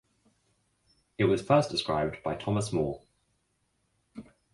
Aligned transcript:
It 1.19 1.25
was 1.25 1.43
first 1.43 1.69
described 1.69 2.23
by 2.23 2.33
Thomas 2.33 2.73
Moore. 2.73 3.03